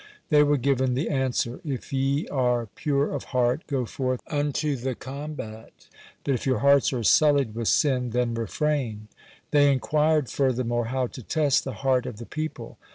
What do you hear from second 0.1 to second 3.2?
They were given the answer: "If ye are pure